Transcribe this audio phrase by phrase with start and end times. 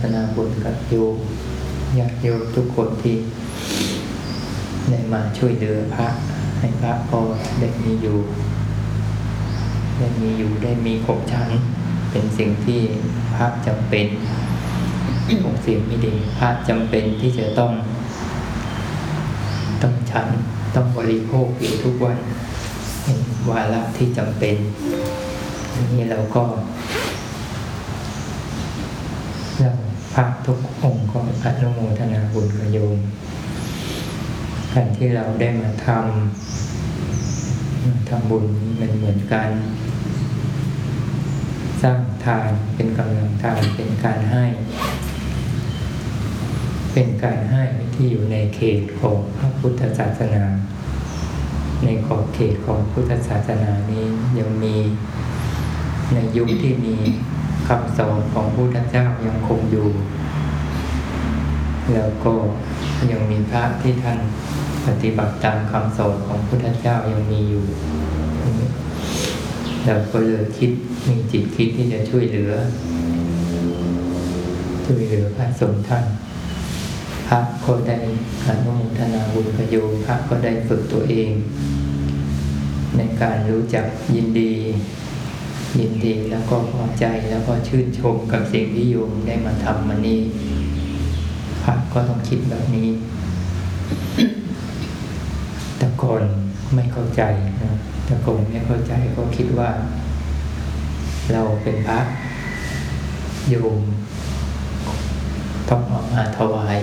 [0.00, 1.16] ทนาบุญกับโยม
[1.98, 3.16] ญาติโยมทุกคนที่
[4.90, 6.08] ได้มาช่วยเหลือพระ
[6.58, 7.20] ให้พระพอ
[7.60, 8.18] ได้มีอยู่
[9.98, 11.48] ได้มีอยู่ได้มีขบชั้น
[12.10, 12.80] เป็นสิ่งที่
[13.36, 14.06] พระจำเป็น
[15.44, 17.72] ของเสียงไม่ดีพระจำเป็นที่จะต้อง
[19.82, 20.28] ต้องฉัน
[20.74, 22.18] ต้องบริโภคอยู่ทุกวัน
[23.02, 23.18] เป็น
[23.50, 24.56] วาระที่จำเป็น
[25.74, 26.44] ทีนี้เราก็
[29.60, 29.70] เรา
[30.12, 32.98] พระทุกองค์ก็อนุโมทนาบุญกับโยม
[34.72, 38.44] การที่เราได้มาทำทำบุญ
[38.80, 39.50] มันเหมือนการ
[41.82, 44.44] สร้างทานเป็นกำลังทานเป็นการให้
[46.92, 47.62] เป็นการให้
[47.94, 50.44] ที่อยู่ในเขตของพระพุทธศาสนา
[51.84, 54.06] ในขอบเขตของพุทธศาสนานี้
[54.38, 54.76] ยังมี
[56.12, 56.96] ในยุคที่มี
[57.72, 59.88] คำสอนของพุทธเจ้ายังคงอยู่
[61.92, 62.32] แล้วก็
[63.10, 64.18] ยังมีพระที่ท่าน
[64.86, 67.64] ปฏิบัติตามคำสอนของพุทธเจ้ายังมีอยู่
[69.84, 70.70] เราก็เลยคิด
[71.08, 72.52] มีจิตคิดที่จะช่วยเหลือ
[74.84, 76.04] ช่วยเหลือพระสงฆ์ท่าน
[77.28, 77.98] พระก็ได้
[78.46, 81.30] อนุโมทนาบุญประโยชน์พระก็ได้ฝึกตัวเอง
[82.96, 84.54] ในการรู้จักยินดี
[85.78, 90.20] ยินดีแล้วก็พอใจแล้วก็ชื่นชมกับสิ่งที่โยมได้มาทำมันนี้
[91.62, 92.88] พระก็ต้องคิดแบบนี้
[95.78, 96.22] แต่ก่อน
[96.74, 97.22] ไม่เข้าใจ
[97.62, 97.72] นะ
[98.06, 99.70] แต่ก่อนไม่เข้าใจก็คิดว่า
[101.32, 102.00] เราเป็นพระ
[103.48, 103.80] โยม
[105.68, 106.78] ต้องเอามาถวาย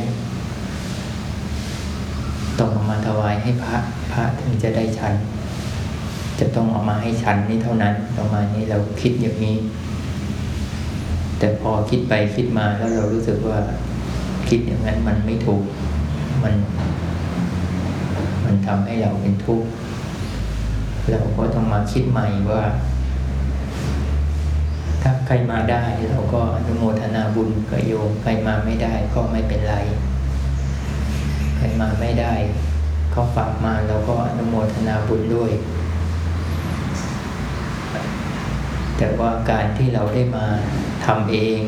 [2.59, 3.77] ต้องเอามาถวายให้พระ
[4.11, 5.15] พระถึงจะได้ฉัน
[6.39, 9.57] จะต้องเอามาให้ฉันนี่เท่านั้นประมาณนี้เราคิดอย่างนี้
[11.39, 13.59] แต่พอคิดไปคิดมาแล้วเรารู้สึกว่า
[14.49, 15.63] คิดอย่างนั้นมันไม่ถูก
[16.43, 16.55] มัน
[18.45, 19.67] มันทำให้เราเป็นทุกข์
[21.11, 22.63] เราก็ต้องมาคิดใหม่ว่า
[25.01, 29.75] ถ้าใครมาได้เราก็อนุโมทนาบุญกับโยมใครมาไม่ได้ก็ไม่เป็นไร
[31.57, 32.33] ใครมาไม่ได้
[33.11, 35.51] เขาฝากมาเราก็อนุโมทนาบุญด้วย
[38.97, 40.45] แต่ว่าการที่เราได้มา
[41.05, 41.59] ทำเอง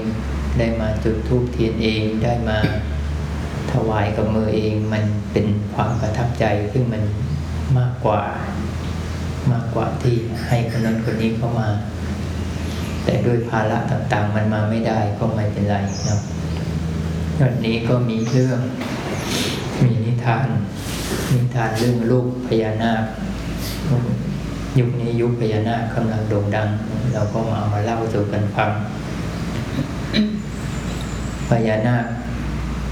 [0.59, 2.57] ได้มาจุดธูปเทียนเองได้มา
[3.71, 7.03] ถวายกับมือเองมันเป็นความประทับใจซึ่งมัน
[7.77, 8.23] มากกว่า
[9.51, 10.15] มากกว่าที่
[10.47, 11.69] ให้คนนั้นคนนี้เข้ามา
[13.03, 15.75] แต่ด้วยภาระต่างๆ มันมาไม่ได้ก็ไม่เป็นไร
[16.07, 16.19] นะ
[17.39, 18.59] วันนี้ก็มีเรื่อง
[19.83, 20.47] มีนิทาน
[21.33, 23.03] นิทานเรื่องลูกพญานาค
[24.77, 26.67] ยุคนี้ยุคพญานาคกำลังโด่งดัง
[27.13, 28.71] เราก็มาเอามาเล่าสู่กันฟัง
[31.49, 32.05] พญานาค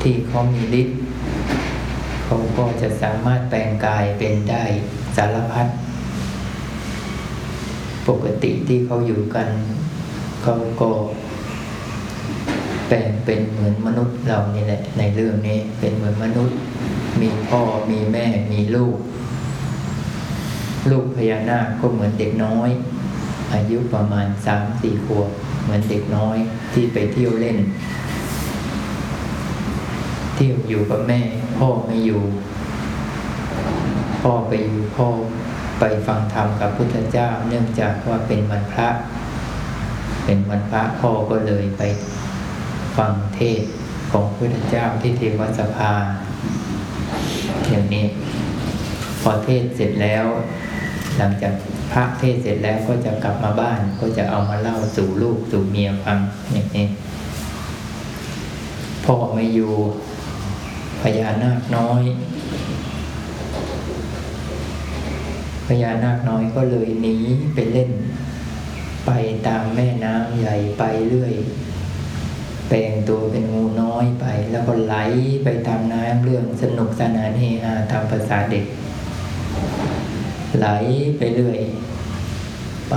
[0.02, 0.98] ที่เขามีฤทธิ์
[2.24, 4.64] เขาก็จะสามารถแปลงกายเป็นได้
[5.18, 5.68] สารพัด
[8.08, 9.48] ปกติที่เขาอยู่กัน
[10.42, 10.90] เขาก็
[12.88, 16.58] แปลงเป็นเหมือนมนุษย์เรานี่แหละในเรื่องนี้เป็นเหมือนมนุษย์
[17.22, 17.62] มีพ่อ
[17.92, 18.98] มีแม่มีลูก
[20.92, 22.70] ลูกพญานาคก็เหมือนเด็กน้อย
[23.53, 25.30] อายุประมาณสามสี่ขวบ
[25.64, 26.38] เหมือนเด็กน้อย
[26.74, 27.58] ที่ไปเที่ยวเล่น
[30.36, 31.22] เที่ยวอยู่กับแม่
[31.58, 32.24] พ่อไม่อยู่
[34.22, 35.08] พ่อไปอยู่พ่อ
[35.80, 38.90] ไปฟังธรรมกับพุทธเจ้า เนื่องจากว่าเป็นวันพระ
[40.26, 41.84] เป็นวันพระพ่อก็เลยไป
[42.97, 43.62] ฟังเทศ
[44.12, 45.92] ของพุทธเจ้าที่เทวสภา
[47.70, 48.06] อย่างนี้
[49.22, 50.26] พอเทศเสร็จแล้ว
[51.17, 51.53] หลังจาก
[51.91, 56.19] พระเทศเสร็จแล้วก็จะกลับมาบ้านก็จะเอามาเล่าสู่ลูกสู่เมียฟัง
[56.53, 56.88] อย่างนี้
[59.05, 59.73] พ่อไม่อยู่
[61.01, 62.03] พญานาคน้อย
[65.67, 67.17] พญานาคน้อยก็เลยหนี
[67.53, 67.91] ไปเล่น
[69.05, 69.11] ไป
[69.47, 71.34] ตามแม่น้ำใหญ่ไปเรื่อย
[72.67, 74.96] แปลงตัวเป็นงูน้อยไป แล้วก็ไหล
[75.43, 78.66] ไปตามน้ำเรื่องสนุกสนานเฮฮาตามภาษาเด็ก
[80.55, 80.67] ไหล
[81.17, 81.61] ไปเรื่อย
[82.90, 82.96] ไป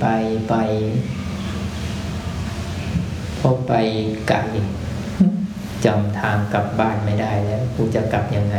[0.00, 0.06] ไป
[0.48, 0.54] ไป
[3.38, 3.72] พอไป
[4.28, 4.38] ไกล
[5.84, 8.56] จำทางกลับบ้านไม่ได้แล้วกูจะกลับยังไง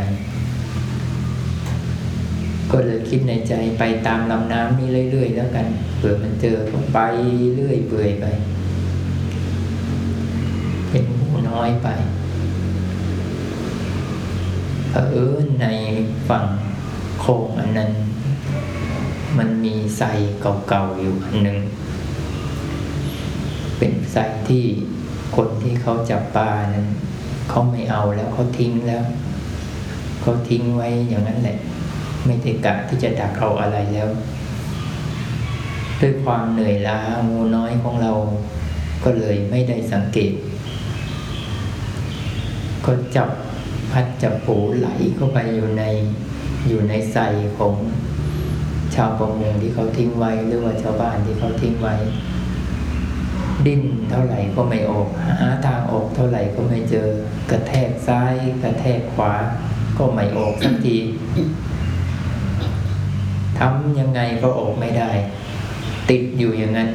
[2.70, 5.66] ก็เลยคิดในใจไปตามลำน้ำนี้เรื่อย ๆ แล้วกัน
[5.96, 6.98] เผื่อมันเจอก็ไป
[7.54, 8.26] เรื่อยเปื่อยไป
[10.90, 11.88] เป็นหมูน้อยไป
[14.92, 15.66] เออใน
[16.28, 16.44] ฝั่ง
[17.20, 17.90] โคงอันนั้น
[19.38, 20.02] มันมีไซ
[20.68, 21.58] เก่าๆอยู่อันหนึ่ง
[23.78, 24.16] เป็นไซ
[24.48, 24.64] ที่
[25.36, 26.86] คนที่เขาจับปลานั้น
[27.50, 29.04] เขาไม่เอาแล้วเขาทิ้งแล้ว
[30.20, 31.58] เขาทิ้งไว้อย่างนั้นแหละ
[32.24, 34.08] ไม่ได้กะที่จะดักเราอะไรแล้ว
[36.00, 36.98] ด้วยความเหนื่อยล้า
[37.28, 38.12] งูน้อยของเรา
[39.04, 40.32] ก็เลยไม่ได้สังเกต
[42.84, 43.28] ก็จับ
[43.90, 45.84] พัดจับปูไหลเข้าไปอยู่ใน
[46.68, 47.18] อยู่ในใส
[47.58, 47.74] ของ
[48.94, 51.94] ชาวประมงที่เขาทิ้งไว้ หรือว่าชาวบ้านที่เขาทิ้งไว้
[53.66, 55.08] ดิ้นเท่าไหร่ก็ไม่ออก
[55.40, 57.08] หาทางออกเท่าไหร่ก็ไม่เจอ
[57.50, 59.32] กระแทกซ้าย กระแทกขวา
[59.98, 60.96] ก็ไม่ออกสักที
[63.58, 65.10] ทำยังไงก็ออกไม่ได้
[66.10, 66.90] ติดอยู่อย่างนั้น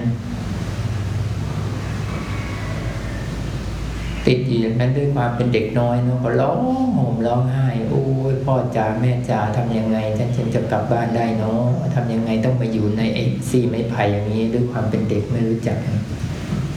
[4.27, 6.57] ติดอยู่อย่างนั้นด้วยความเป็นเด็กน้อยเนาะก็ร้อง
[6.97, 11.62] ห่มร้องไห้โอ้ยพ่อจ๋าแม่จ๋าทำยังไงฉันฉันจะกลับบ้านได้เนาะ
[11.95, 15.77] ทำยังไงต้องมาอยู่ในไอ้ซี่ไม้ไผ่อย่างนี้ด้วยความเป็นเด็กไม่รู้จัก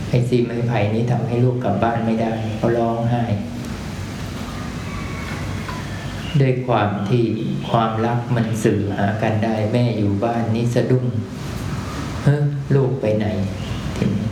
[0.08, 3.24] ไอ้ซี่ไม้ไผ่นี้ทำให้ลูกกลับบ้านไม่ได้เขาร้องไห้
[6.40, 7.24] ด้วยความที่
[7.70, 11.06] ความรักมันสื่อหากันได้ แม่อยู่บ้านนี่สะดุ้ง
[12.24, 12.36] เฮ้
[12.74, 13.26] ลูกไปไหน
[13.96, 14.26] ทีนี้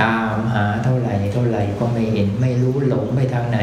[0.00, 0.14] ตา
[2.18, 3.58] ห็นไม่รู้หลงไปทางไหน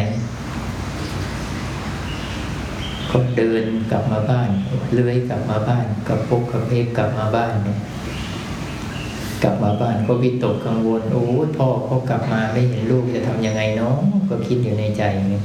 [3.11, 4.49] ก็เดินกลับมาบ้าน
[4.93, 7.77] เลื้อยกลับมาบ้านกับปุกกับเพกกลับมาบ้านเนี่ย
[9.43, 11.23] กลับมาบ้านก็วิตกกังวลโอ้
[11.57, 13.95] พ่อเขากลับมาไม่เห็นลูกจะทำยังไงเนาะ
[14.29, 15.43] ก็คิดอยู่ในใจเนี่ย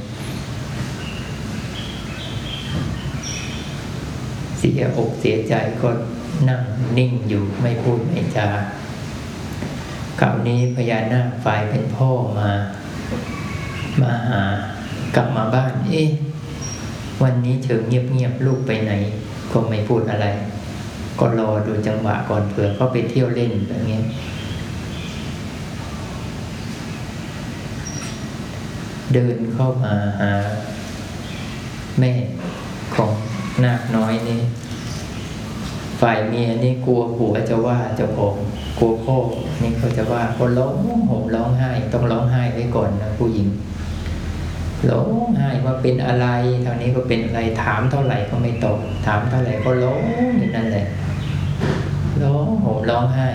[4.57, 5.89] เสียอกเสียใจก็
[6.49, 6.63] นั่ง
[6.97, 8.49] นิ่งอยู่ไม่พูดไม่จา
[10.19, 12.09] คราวนี้พญานาคฝ่ายเป็นพ่อ
[12.39, 12.51] มา
[14.01, 14.41] มาหา
[15.15, 16.09] กลับมาบ้าน เอ๊ะ
[17.23, 18.93] วันนี้เชิงเงียบๆลูกไปไหน
[19.51, 20.27] ก็ไม่พูดอะไร
[21.19, 23.99] ก็รอดูจังหวะก่อนเผื่อเขาไปเที่ยวเล่นแบบนี้
[29.13, 30.31] เดินเข้ามาหา
[31.99, 32.11] แม่
[32.95, 33.11] ของ
[33.63, 34.41] นาคน้อยนี่
[36.01, 38.35] ฝ่ายเมียนี่กลัวผัวจะว่าจ้าของ
[38.79, 39.17] กลัวพ่อ
[39.61, 40.73] นี่เขาจะว่าก็ร้อง
[41.09, 43.47] ห่มร้องไห้ ต้องร้องไห้ไว้ก่อนนะผู้หญิง
[44.89, 45.07] ร้อง
[45.37, 46.27] ไห้ว่าเป็นอะไร
[46.63, 48.77] เท่านี้ก็เป็นอะไรถามเท่าไหร่ก็ไม่ตอบ
[49.07, 49.99] ถามเท่าไหร่ก็ร้อง
[50.37, 50.85] อยู่นั่นแหละ
[52.23, 53.29] ร้องห่มร้องไห้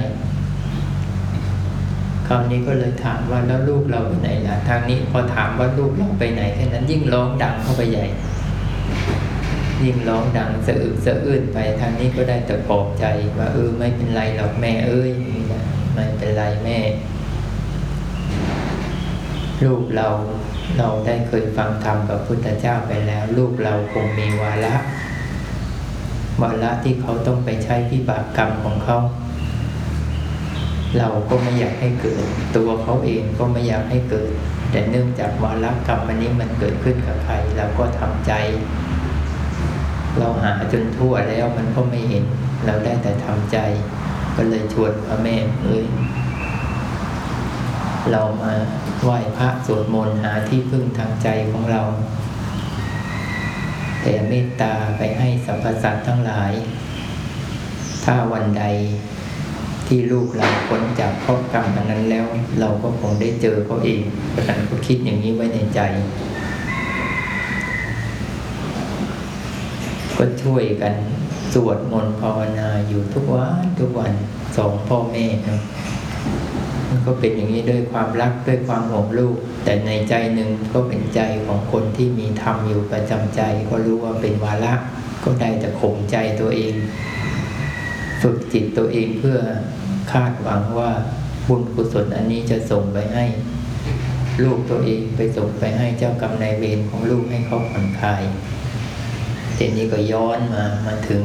[2.28, 8.06] คราวนี้ก็เลยถามว่าแล้วลูกเราไปไหนล่ะทางนี้พอถามว่าลูกเราไปไหนแค่นั้นยิ่งร้องดังเข้าไปใหญ่
[9.84, 13.04] ยิ่งร้องดังสะอึกสะอื้นไปทางนี้ก็ได้แต่ปลอบใจ
[13.38, 15.12] ว่าเออไม่เป็นไรหรอกแม่เอ้ย
[15.94, 16.78] ไม่เป็นไรแม่
[19.64, 20.08] ลูกเรา
[20.78, 24.74] เราได้เคยฟังธรรมกับพุทธเจ้าไปแล้ว ลูกเราคงมีวาระ
[26.42, 28.98] วาระที่เขาต้องไปใช้พิบากกรรมของเขา
[30.98, 32.24] เราก็ไม่อยากให้เกิด
[32.56, 34.30] ตัวเขาเองก็ไม่อยากให้เกิด
[34.70, 38.32] แต่เนื่องจากวาระกรรมอันนี้มันเกิดขึ้นกับใครเราก็ทำใจ
[40.18, 42.24] เราหาจนทั่วแล้วมันก็ไม่เห็น
[42.66, 43.58] เราได้แต่ทำใจ
[44.36, 45.84] ก็เลยชวนพระแม่เอ้ย
[48.12, 48.52] เรามา
[49.02, 51.82] ไหว้พระสวดมนต์หาที่พึ่งทางใจของเรา
[54.02, 56.52] แต่เมตตาไปให้สรรพสัตว์ทั้งหลาย
[58.04, 58.64] ถ้าวันใด
[59.86, 62.26] ที่ลูกเราพ้นจากข้อกรรมอันนั้นแล้ว
[62.60, 65.80] เราก็คงได้เจอเขาเองเพระฉะนั้นก็คิดอย่างนี้ไว้ในใจ
[70.18, 70.94] ก็ช่วยกัน
[71.52, 74.12] สวดมนต์ภาวนาอยู่ทุกวันทุกวัน
[74.56, 75.60] สองพ่อแม่นะ
[76.88, 84.74] มันก็เป็นอย่างนี้ด้วยความรักด้วยความห่วงลูก แต่ในใจหนึ่งก็เป็นใจของคนที่มีธรรมอยู่ประจำใจ ก็รู้ว่าเป็นวาระ
[85.24, 86.74] ก็ได้แต่ข่มใจตัวเอง
[88.22, 89.38] ฝึกจิตตัวเองเพื่อ
[90.12, 90.90] คาดหวังว่า
[91.48, 93.24] บุญกุศลอันนี้จะส่งไปให้
[94.44, 98.22] ลูกตัวเองไปส่งไปให้เจ้ากรรมนายเวรของลูกให้เขาผ่อนคลาย
[99.56, 101.22] ทีนี้ก็ย้อนมามาถึง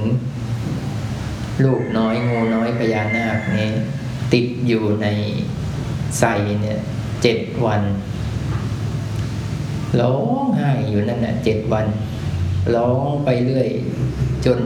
[1.64, 3.70] ลูกน้อยงูน้อยพญานาคนี้
[4.34, 5.08] ติดอยู่ใน
[6.20, 6.80] ใส่เนี่ย
[7.22, 7.82] เจ็ดวัน
[10.02, 11.86] ร้องไห้อยู่นั่นน่ะเจ็ดวัน
[12.76, 13.70] ร้องไปเรื่อย
[14.46, 14.60] จน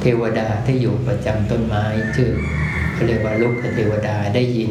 [0.00, 1.84] เทวดาที่อยู่ประจำต้นไม้
[2.16, 2.30] ชื่อ
[2.92, 4.70] เขาเรียกว่าลูกเทวดาได้ยิน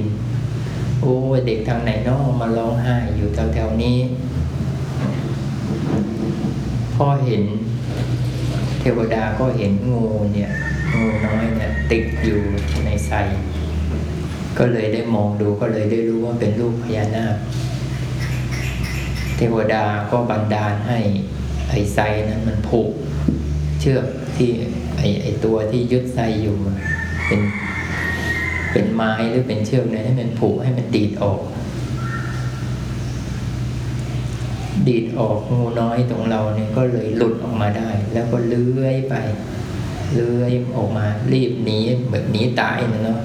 [1.02, 3.98] โอ้เด็กทางไหนนอมาร้องไห้อยู่แถวๆนี้
[6.96, 7.44] พอเห็น
[8.80, 10.52] เทวดาก็เห็นงูเนี่ย
[10.94, 12.40] งูน้อยเนี่ยติดอยู่
[12.86, 13.18] ในไทร
[14.58, 17.36] ก็เลยได้มองดูก็เลยได้รู้ว่าเป็นลูกพญานาค
[19.38, 21.00] เทวดาก็บันดาลให้
[21.70, 22.00] ไอ้ไซ
[22.30, 22.92] นั้นมันผูก
[23.80, 24.50] เชือกที่
[24.98, 26.56] ไอ้ไอ้ตัวที่ยึดไซอยู่
[27.28, 27.42] เป็น
[28.72, 31.40] เป็นไม้หรือเป็นเชือกเนี่ยให้มันผูกให้มันดีดออก
[34.88, 39.16] ดีดออกงูน้อยตรงเราเนี่ยก็เลยหลุดออกมาได้ แล้วก็เลื้อยไป
[40.14, 41.80] เลื้อยออกมารีบหนี
[42.12, 43.20] แบบหนีตายนะเนาะ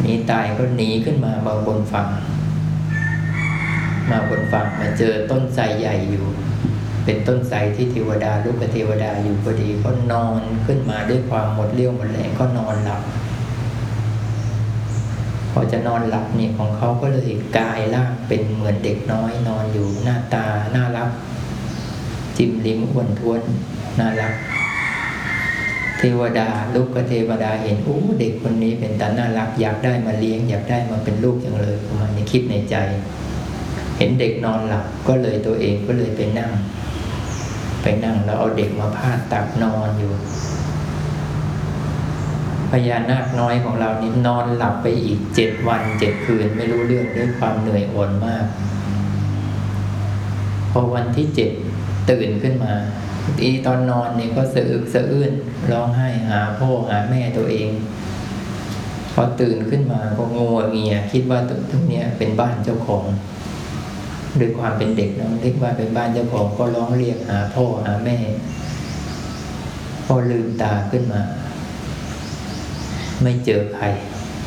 [0.00, 2.08] หนีตายก็หนีขึ้นมาบาบนฝั่ง
[4.10, 6.26] มาบนฝั่งมาเจอต้นไทรใหญ่อยู่
[7.04, 13.02] เป็นต้นไทรที่เทวดาลูกเทวดาอยู่พอดีก็นอนขึ้นมาด้วยความหมดเรี่ยวหมดแรงก็นอนหลับ
[15.52, 21.10] พอจะนอนหลับเนี่ยของเขาก็เลยกายร่างเป็นเหมือนเด็กน้อยนอนอยู่หน้าตาน่ารัก
[22.36, 23.40] จิ้มลิ้มอ้วนท้วน
[24.00, 24.34] น่ารัก
[25.98, 32.76] เทวดาลูกกเทวดาเห็นอู้เด็กคนนี้เป็นตาน่ารัก อยากได้มาเลี้ยง อยากได้มาเป็นลูกอย่างเลยประมาณนี้คิดในใจ
[33.98, 36.52] เห็นเด็กนอนหลับก็เลยตัวเองก็เลยไปนั่ง
[37.82, 40.12] ไปนั่งแล้วเอาเด็กมาพาดตักนอนอยู่
[42.72, 48.46] พญานาคน้อยของเรานี่นอนหลับไปอีกเจ็ดวันเจ็ดคืนไม่รู้เรื่องด้วยความเหนื่อยอ่อนมาก
[50.70, 51.50] พอวันที่เจ็ด
[52.10, 52.74] ตื่นขึ้นมา
[53.40, 55.32] อีตอนนอนนี่ก็สะอึกสะอื้น
[55.72, 57.70] ร้องไห้หาพ่อหาแม่ตัวเอง
[59.14, 61.38] พอตื่นขึ้นมาก็งัวเงียคิดว่า
[61.70, 63.04] ตรงเนี้ยเป็นบ้านเจ้าของ
[64.40, 68.16] ด้วยความเป็นเด็กนะเรียกว่าเป็นบ้านเจ้าของก็ร้องเรียกหาพ่อหาแม่
[70.06, 71.20] พอลืมตาขึ้นมา
[73.22, 73.84] ไม่เจอใคร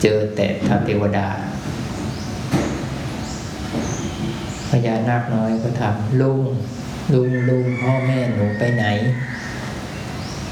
[0.02, 1.28] เจอแต่ทาเทวดา
[4.70, 6.42] พญานาคน้อยก็ถามลุง
[7.14, 8.86] ลุงลุงพ่อแม่หนูไปไหน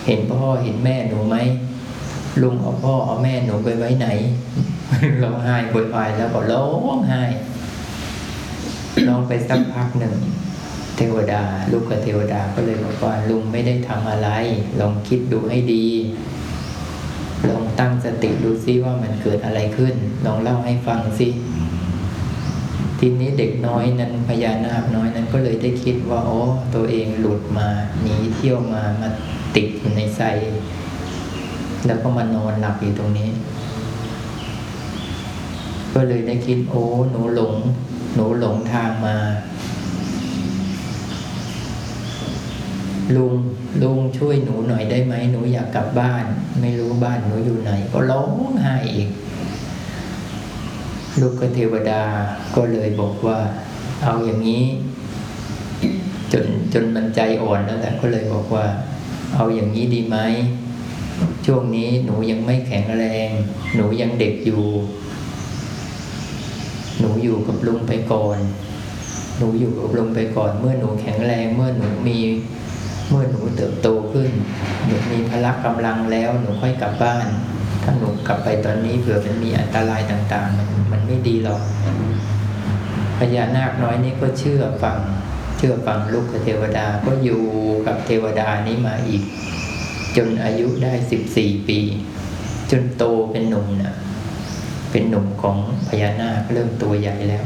[0.05, 1.37] เห็นพ่อเห็นแม่หนูไหม
[2.41, 4.07] ลุงเอาพ่อเอาแม่หนูไปไว้ไหน
[5.23, 6.65] ร้องไห้โวยวายแล้วก็ร้อ
[6.95, 7.23] งไห้
[9.07, 10.15] ร้องไปสักพักหนึ่ง
[10.95, 14.29] เทวดา ลูกกับเทวดาก็เลยบอกว่าลุงไม่ได้ทำอะไร
[14.79, 15.87] ลองคิดดูให้ดี
[17.49, 19.95] ลองตั้งสติดูซิว่ามันเกิดอะไรขึ้น
[20.25, 21.27] ลองเล่าให้ฟังสิ
[22.99, 26.41] ทีนี้เด็กน้อยนั้นพญานาคน้อยนั้นก็เลยได้คิดว่าโอ๋อ
[26.75, 27.67] ตัวเองหลุดมา
[28.01, 29.09] หนีเที่ยวมามา
[29.55, 30.21] ติดอยู่ในไซ
[31.85, 33.29] แล้วก็มานอนหลับอยู่ตรงนี้
[35.93, 37.55] ก็เลยได้คิดโอ้หนูหลง
[38.15, 39.17] หนูหลงทางมา
[43.15, 43.33] ลุง
[43.81, 46.23] ลุงช่วยหนูหน่อยได้ไหมหนูอยากกลับบ้าน
[46.61, 48.29] ไม่รู้บ้านหนูอยู่ไหน ก็ร้อง
[48.61, 49.09] ไห้อีก
[51.19, 52.03] ลูกเทวดา
[52.55, 53.37] ก็เลยบอกว่า
[54.03, 54.65] เอาอย่างนี้
[56.31, 58.65] จนจนมันใจอ่อนแล้วแต่ก็เลยบอกว่า
[59.35, 60.17] เอาอย่างนี้ดีไหม
[61.45, 63.29] ช่วงนี้หนูยังไม่แข็งแรง
[63.75, 64.63] หนูยังเด็กอยู่
[66.99, 68.37] หนูอยู่กับลุงไปก่อน
[69.37, 72.19] หนูอยู่กับลุงไปก่อน เมื่อหนูแข็งแรงเมื่อหนูมี
[73.13, 74.31] มื่อหนูเติบโตขึ้น
[74.85, 77.27] หนูมีพละกำลังแล้วหนูค่อยกลับบ้าน
[77.83, 81.61] ถ้าหนูกลับไปตอนนี้เผื่อมันมีอันตรายต่าง ๆ มันมันไม่ดีหรอก
[83.17, 84.99] พญานาคน้อยนี่ก็เชื่อฟัง
[85.57, 87.43] เชื่อฟังลูกเทวดาก็อยู่
[87.85, 89.23] กับเทวดานี้มาอีก
[90.17, 91.79] จนอายุได้สิบสี่ปี
[92.71, 93.95] จนโตเป็นหนุ่มนะ่ะ
[94.91, 97.45] เป็นหนุ่มของพญานาคเริ่มตัวใหญ่แล้ว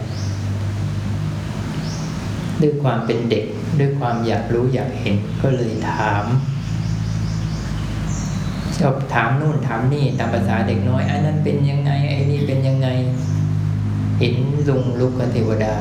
[2.62, 3.46] ด้วยความเป็นเด็ก
[3.80, 6.26] ด้วยความอยากรู้อยากเห็นก็เลยถาม
[8.78, 12.88] ชอบถามนู่นถามนี่ตามภาษาเด็กน้อยอันนั้นเป็นยังไงไอ้นี่เป็นยังไง
[14.20, 14.36] เห็น
[14.70, 15.76] ลุงลุกเทวดา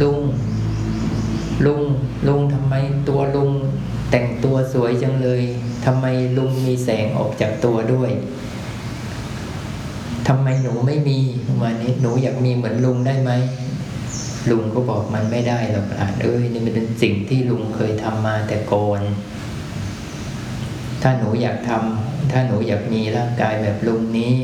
[0.00, 0.18] ลุง
[1.66, 1.82] ลุง
[2.28, 2.74] ลุงทำไม
[3.08, 3.50] ตัวลุง
[4.10, 5.42] แต่งตัวสวยจังเลย
[5.84, 8.10] ทำไมลุงมีแสงออกจากตัวด้วย
[10.28, 11.18] ทำไมหนูไม่มี
[11.62, 13.30] วันนี้หนูอยากมีเหมือนลุงได้ไหม
[14.50, 19.00] ลุงก็บอกมันไม่ได้หรอกหลานเอ้ยนี่มันเป็นสิ่งที่ลุงเคยทำมาแต่ก่อน
[21.02, 24.34] ถ้าหนูอยากทำถ้าหนูอยากมีร่างกายแบบลุงนี้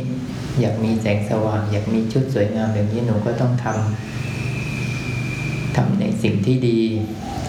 [0.61, 6.81] อยากมีแสงสว่าง อยากมีชุดสวยงามแบบนี้หนูก็ต้องทำทำในสิ่งที่ดี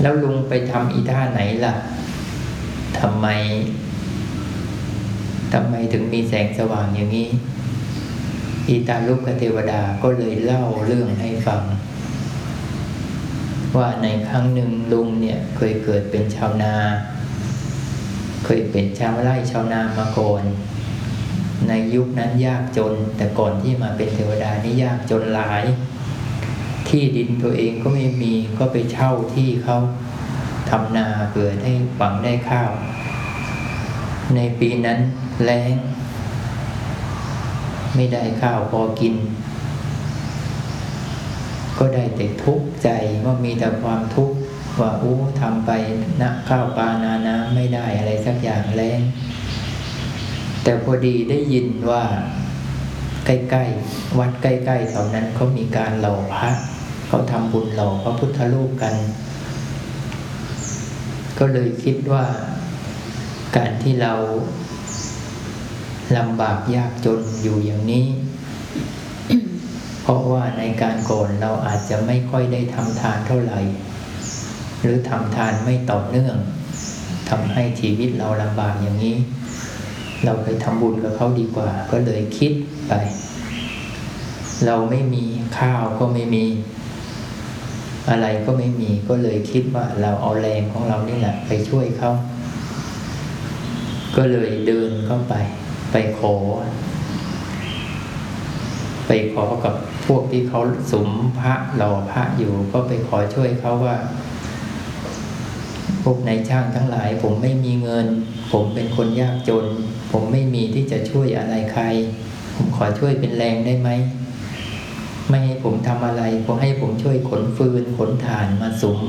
[0.02, 1.76] แล้วลุงไปทำอีท่าไหนล่ะ
[3.00, 3.28] ทำไม
[5.54, 7.30] ทำไมถึงมีแสงสว่างอย่างนี้
[8.68, 11.62] อีตาลุกเทวดาก็เลยเล่าเรื่องให้ฟัง
[13.78, 16.76] ว่าในครั้งหนึ่งลุงเนี่ยเคยเกิดเป็นชาวนา
[18.46, 20.44] เคยเป็นชาวไร่ชาวนามาก่อน
[21.68, 25.64] ในยุคนั้นยากจน แต่ก่อนที่มาเป็นเทวดานี่ยากจนหลาย
[26.88, 29.78] ที่ดินตัวเองก็ไม่มีก็ไปเช่าที่เขา
[30.70, 32.72] ทำนาเพื่อให้หวังได้ข้าว
[34.36, 35.00] ในปีนั้น
[35.44, 35.74] แล้ง
[37.96, 39.16] ไม่ได้ข้าวพอกิน
[41.80, 42.90] ก็ได้แต่ทุกข์ใจ
[43.26, 44.38] ว่ามีแต่ความทุกข์
[44.80, 45.72] ว่าอู้ทำไป
[46.22, 49.00] นะข้าวปลานาน้ำไม่ได้อะไรสักอย่างแรง
[50.64, 52.04] แต่พอดีได้ยินว่า
[53.26, 56.50] ใกล้ๆวัดใกล้ๆแถวนั้นเขามีการเหล่าพระ
[57.08, 58.96] เขาทำบุญเหล่าพระพุทธรูปกัน
[61.40, 62.26] ก็เลยคิดว่า
[63.56, 64.14] การที่เรา
[66.18, 68.06] ลำบากยากจนอยู่อย่างนี้
[70.08, 73.60] เพราะว่าในการก่อนเราอาจจะไม่ค่อยได้ทำทานเท่าไหร่
[74.82, 76.36] หรือทำทานไม่ต่อเนื่อง
[77.30, 79.16] ทำให้ชีวิตเราลำบากอย่างนี้
[80.26, 82.52] เราไปทำบุญกับเขาดีกว่า ก็เลยคิด
[82.88, 82.94] ไป
[84.66, 85.26] เราไม่มี
[85.58, 86.46] ข้าวก็ไม่มี
[88.10, 92.12] อะไรก็ไม่มีก็เลยคิดว่าเราเอาแรงของเรานี่แหละไปช่วยเขา
[94.18, 95.34] ก็เลยเดินเข้าไป
[95.92, 96.36] ไปขอ
[99.08, 101.10] ไปขอกับ พวกที่เขาสม
[101.40, 103.98] พระหล่อพระอยู่ก็ไปขอช่วยเขาว่า
[106.04, 108.08] พวกนายช่างทั้งหลาย ผมไม่มีเงิน
[108.52, 109.66] ผมเป็นคนยากจน
[110.12, 111.84] ผมไม่มีที่จะช่วยอะไรใคร
[112.56, 113.90] ผมขอช่วยเป็นแรงได้ไหม
[115.30, 119.00] ไม่ให้ผมทำอะไรผมให้ผมช่วยขนฟืนขนถ่านมาสม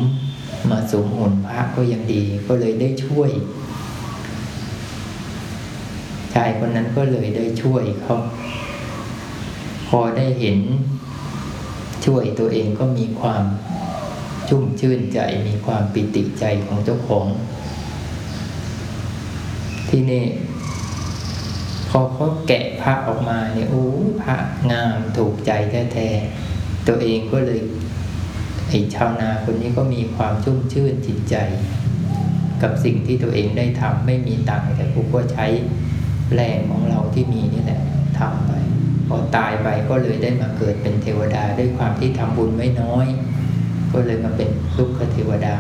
[0.70, 3.30] มาสมหุ่นพระก็ยังดีก็เลยได้ช่วย
[6.34, 8.16] ชายคนนั้นก็เลยได้ช่วยเขา
[9.88, 10.60] พอได้เห็น
[12.04, 13.44] ช่วยตัวเองก็มีความ
[14.48, 17.26] ชุ่มชื่นใจมีความปิติใจของเจ้าของ
[19.88, 20.24] ที่นี่
[21.88, 23.86] พอเขาแกะพระออกมาเนี่ยโอ้
[24.22, 24.36] พระ
[24.70, 25.50] งามถูกใจ
[25.92, 27.60] แท้ๆตัวเองก็เลย
[28.68, 31.36] ไอ้ชาวนาคนนี้ก็มีความชุ่มชื่นจิตใจ
[32.62, 35.46] กับสิ่งที่ตัวเองได้ทำไม่มีตังค์แต่พวกก็ใช้
[36.34, 37.80] แรงของเราที่มีนี่แหละ
[38.18, 38.52] ทำไป
[39.08, 43.06] พอตายไปก็เลยได้มาเกิดเป็นเทวดาด้วยความที่ทำบุญไม่น้อย
[43.92, 45.56] ก็เลยมาเป็นลูกเทวดา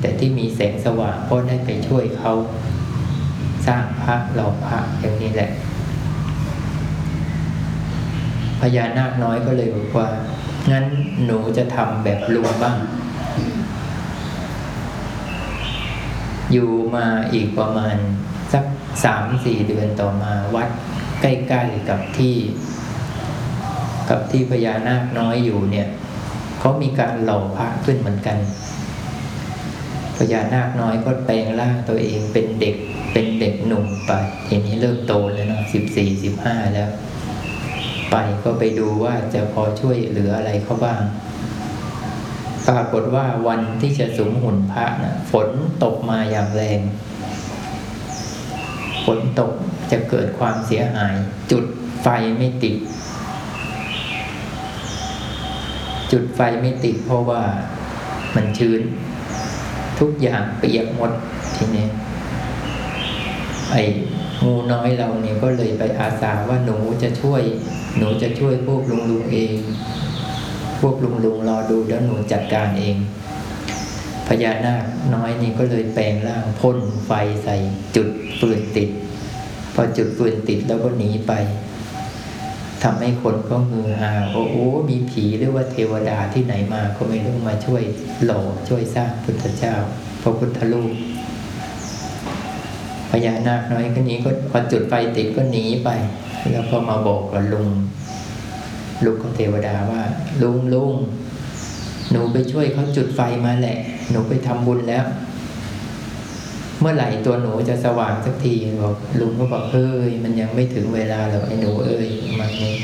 [0.00, 2.32] แต่ที่มีแสงสว่างก็ได้ไปช่วยเขา
[3.66, 5.50] สร้างพระหล่อพระอย่างนี้แหละ
[8.60, 10.08] พญานาคน้อยก็เลยบอกว่า
[10.70, 10.84] งั้น
[11.24, 12.76] หนูจะทำแบบลุงบ้าง
[16.52, 17.96] อยู่มาอีกประมาณ
[18.52, 18.64] สัก
[19.04, 20.68] สามสี่เดือนต่อมาวัด
[21.22, 22.36] ใกล้ๆกับที่
[24.10, 25.88] กับที่พญานาคน้อยอยู่เนี่ย
[26.60, 28.38] เขามีการเหล่อพระขึ้นเหมือนกัน
[30.16, 32.76] พญานาคน้อยก็แปลงร่างตัวเองเป็นเด็ก
[33.12, 34.12] เป็นเด็กหนุ่มไป
[34.46, 36.90] ทีนี้เริ่มโตแล้วเนาะสิบสี่สิบห้าแล้ว
[38.10, 41.02] ไปก็ไปดูว่าจะพอช่วยเหลืออะไรเขาบ้าง
[42.68, 45.48] ปรากฏว่าวันที่จะสมหุ่นพระนะฝน
[45.82, 46.80] ตกมาอย่างแรง
[49.04, 49.52] ฝนตก
[49.90, 51.14] จะเกิดความเสียหาย
[51.50, 51.64] จุด
[52.02, 52.76] ไฟไม่ติด
[56.12, 57.42] จุดไฟไม่ติดเพราะว่า
[58.34, 58.80] มันชื้น
[59.98, 61.12] ทุกอย่างเปียกหมด
[61.56, 61.86] ทีนี้
[63.70, 63.82] ไอ้
[64.44, 67.42] งูน้อยเราเนี่ยก็เลยไปอาสาว่าหนูจะช่วย
[67.98, 69.56] หนูจะช่วยพวกลุงลุงเอง
[70.80, 72.96] พวกลุงลุงรอดูแล้วหนูจัดการเอง
[74.42, 77.10] ญานาคน้อยนี่ก็เลยแปลงร่างพ่นไฟ
[77.44, 77.56] ใส่
[77.96, 78.90] จุดฟืนติด
[79.74, 81.32] พอจุดฟืนติดแล้วก็หนีไป
[82.82, 84.56] ทำให้คนก็ฮือฮาโอ้โห
[84.88, 87.82] มีผีหรือว่าเทวดาที่ไหนมาก็ไม่รู้มาช่วย
[88.24, 89.74] หล่อช่วยสร้างพุทธเจ้า
[90.22, 90.92] พระพุทธรูป
[93.10, 95.88] พญานาคน้อยคนนี้ก็พอจุดไฟติดก็หนีไป
[96.52, 97.68] แล้วก็มาบอกกับลุง
[99.04, 100.02] ลุงของเทวดาว่า
[100.42, 100.94] ลุงลุง
[102.10, 103.78] หนูไปช่วยเขาจุดไฟมาแหละ
[104.12, 105.04] หนูไปทำบุญแล้ว
[106.80, 112.74] เมื่อไหร่ตัวหนูจะสว่างสักทีบอกลุงก็บอกเฮ้ยมันยังไม่ถึงเวลาหรอกไอ้หนูเอ้ยมานี้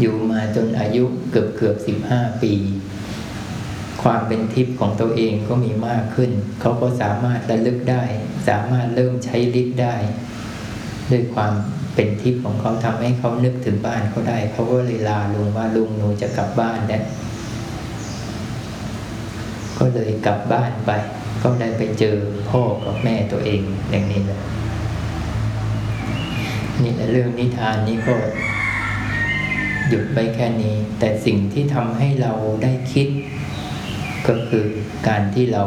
[0.00, 2.52] อยู่มาจนอายุเกือบเกือบสิบห้าปี
[4.02, 8.04] ความเป็นทิพย์ของตัวเองก็มีมากขึ้น เขาก็สามารถระลึกได้
[8.48, 9.94] สามารถเริ่มใช้ฤทธิ์ได้
[11.10, 11.52] ด้วยความ
[11.94, 17.02] เป็นทิพย์ของเขาทำให้เขานึกถึงบ้านเขาได้ เขาก็เลยลาลุงว่าลุงหนูจะกลับบ้านแล้ว
[19.78, 20.90] ก็เลยกลับบ้านไป
[21.42, 22.16] ก็ได้ไปเจอ
[22.50, 24.40] พ่อกับแม่ตัวเองอย่างนี้แหละ
[26.82, 28.14] นี่แหละเรื่องนิทานนี้ก็
[29.88, 33.08] หยุดไปแค่นี้ แต่สิ่งที่ทำให้เราได้คิด
[34.28, 34.66] ก็คือ
[35.08, 35.64] การที่เรา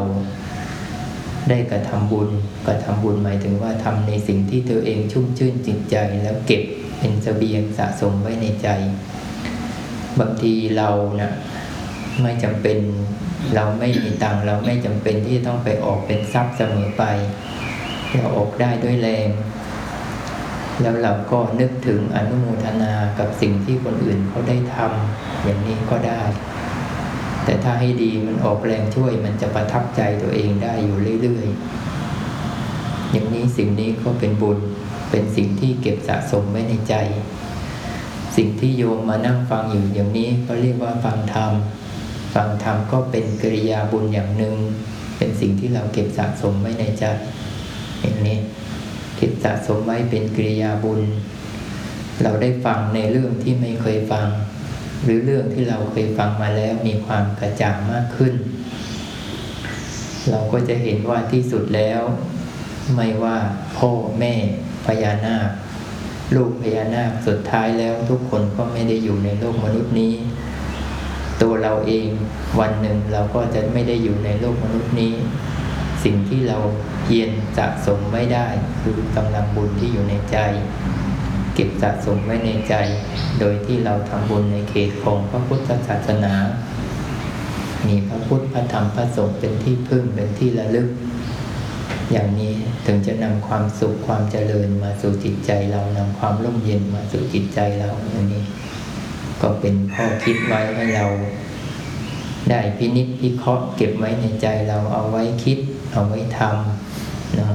[1.49, 2.29] ได้กระทำบุญ
[2.67, 6.63] กระทำบุญหมายถึงว่าทำในสิ่งที่ตัวเองชุ่มชื่นจิตใจแล้วเก็บ
[6.99, 8.67] เป็นเสบียงสะสมไว้ในใจ
[10.19, 10.89] บางทีเรา
[11.21, 11.31] นะ่ะ
[12.21, 12.77] ไม่จำเป็น
[13.56, 17.04] เราไม่มีตังเราไม่จำเป็นที่ต้องไปออกเป็นทรัพย์เสมอไป
[18.13, 19.30] เราออกได้ด้วยแรง
[20.82, 26.21] แล้วเราก็นึกถึงอนุโมทนากับสิ่งที่คนอื่นเขาได้ทำอย่างนี้ก็ได้
[27.45, 34.60] แต่ถ้าให้ดีมันออกแรงช่วยมันจะประทับใจตัวเองได้อยู่เรื่อยๆ อย่างนี้สิ่งนี้ก็เป็นบุญ
[35.10, 36.95] เป็นสิ่งที่เก็บสะสมไว้ในใจ
[38.36, 41.52] สิ่งที่โยมมานั่งฟังอยู่อย่างนี้ก็เรียกว่าฟังธรรม
[42.33, 44.55] ฟังธรรมก็เป็นกิริยาบุญอย่างหนึ่ง
[45.17, 47.03] เป็นสิ่งที่เราเก็บสะสมไว้ในใจ
[48.01, 48.37] อย่างนี้
[49.17, 51.01] เก็บสะสมไว้เป็นกิริยาบุญ
[52.23, 54.27] เราได้ฟังในเรื่องที่ไม่เคยฟัง
[55.03, 58.33] หรือเรื่องที่เราเคยฟังมาแล้วมีความกระจ่างมากขึ้น
[60.29, 62.01] เราก็จะเห็นว่าที่สุดแล้ว
[62.95, 63.37] ไม่ว่า
[63.77, 64.33] พ่อแม่
[64.85, 65.49] พญานาค
[66.35, 70.13] ลูกพญานาคสุดท้ายแล้วทุกคนก็ไม่ได้อยู่ในโลกมนุษย์นี้
[71.41, 72.08] ตัวเราเอง
[72.60, 75.13] วันหนึ่งเราก็จะไม่ได้อยู่ในโลกมนุษย์นี้
[76.04, 76.58] สิ่งที่เรา
[77.04, 78.47] เพียรสะสมไม่ได้
[78.82, 80.38] คือกำลังบุญที่อยู่ในใจ
[81.54, 82.75] เก็บสะสมไว้ในใจ
[83.39, 86.34] โดยที่เราทำบุญในเขตของพระพุทธศาสนา
[87.88, 90.89] มีพระพุทธพระธรรมพระสงฆ์เป็นที่พึ่งเป็นที่ระลึก
[92.12, 92.54] อย่างนี้
[92.86, 98.43] ถึงจะนำความสุขความเจริญมาสู่จิตใจเรานำความร่มเย็นมาสู่จิตใจเราอย่างนี้
[99.41, 101.08] ก็เป็นข้อคิดไว้ให้เรา
[102.49, 105.60] ได้พินิจพิเคราะห์เก็บไว้ในใจเราเอาไว้คิด
[105.91, 107.49] เอาไว้ทำนะ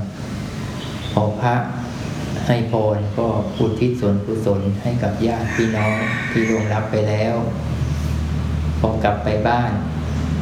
[1.13, 1.55] พอพระ
[2.47, 3.27] ให้พรก็
[3.59, 5.97] อุทิศส่วนกุศลให้กับญาติพี่น้อง
[6.31, 7.35] ที่ล่วงลับไปแล้ว
[8.81, 9.71] พอกลับไปบ้าน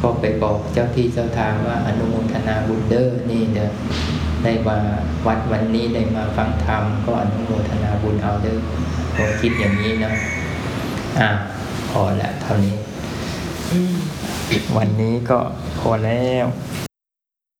[0.01, 3.69] ก็ไปบอกเจ้าที่เจ้าทางว่าอนุโมทนาบุญเดอร์นี่เด้อ
[4.43, 4.77] ได้มา
[5.27, 8.57] วัดวันนี้ได้มาฟังธรรมก็อนุโมทนาบุญเอาเด้อ
[9.15, 10.13] ผมคิดอย่างนี้นะ
[11.19, 11.29] อะ
[11.89, 12.77] พอแล้วเท่านี้
[14.77, 15.39] วันนี้ก็
[15.79, 16.45] พอแล้ว